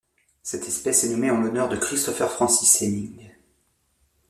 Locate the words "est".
1.03-1.09